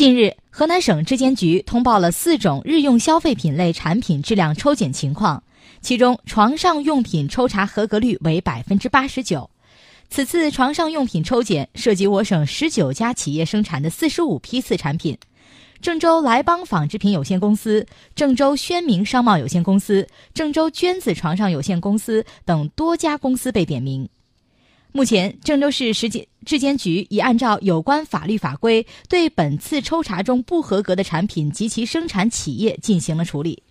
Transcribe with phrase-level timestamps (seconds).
[0.00, 5.44] 近日，河南省质监局通报了四种日用消费品类产品质量抽检情况，
[5.82, 9.50] 其中床上用品抽查合格率为百分之八十九。
[10.08, 15.18] 此次床上用品抽检涉及我省十九家企业生产的四十五批次产品，
[15.82, 24.08] 郑州莱邦纺织品有限公司、郑州宣明商贸有限公司、郑州娟子床上有限公司等多家公司被点名。
[24.92, 33.62] 目前，郑州市食监质监局已按照有关法律法规，对本次抽查中不合格的产品及其生产企业进行了处理。